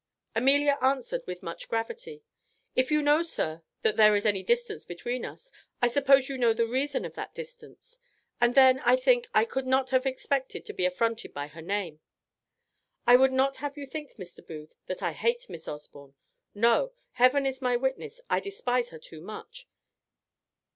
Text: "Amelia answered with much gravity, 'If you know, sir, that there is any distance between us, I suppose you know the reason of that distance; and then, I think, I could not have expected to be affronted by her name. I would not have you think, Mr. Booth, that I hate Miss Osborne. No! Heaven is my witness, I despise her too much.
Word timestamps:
"Amelia 0.33 0.79
answered 0.81 1.27
with 1.27 1.43
much 1.43 1.69
gravity, 1.69 2.23
'If 2.75 2.89
you 2.89 3.03
know, 3.03 3.21
sir, 3.21 3.61
that 3.83 3.97
there 3.97 4.15
is 4.15 4.25
any 4.25 4.41
distance 4.41 4.83
between 4.83 5.23
us, 5.23 5.51
I 5.79 5.89
suppose 5.89 6.27
you 6.27 6.39
know 6.39 6.53
the 6.53 6.65
reason 6.65 7.05
of 7.05 7.13
that 7.13 7.35
distance; 7.35 7.99
and 8.41 8.55
then, 8.55 8.79
I 8.79 8.95
think, 8.95 9.27
I 9.31 9.45
could 9.45 9.67
not 9.67 9.91
have 9.91 10.07
expected 10.07 10.65
to 10.65 10.73
be 10.73 10.85
affronted 10.87 11.35
by 11.35 11.49
her 11.49 11.61
name. 11.61 11.99
I 13.05 13.15
would 13.15 13.31
not 13.31 13.57
have 13.57 13.77
you 13.77 13.85
think, 13.85 14.15
Mr. 14.15 14.43
Booth, 14.43 14.73
that 14.87 15.03
I 15.03 15.11
hate 15.11 15.47
Miss 15.51 15.67
Osborne. 15.67 16.15
No! 16.55 16.93
Heaven 17.11 17.45
is 17.45 17.61
my 17.61 17.75
witness, 17.75 18.19
I 18.27 18.39
despise 18.39 18.89
her 18.89 18.97
too 18.97 19.21
much. 19.21 19.67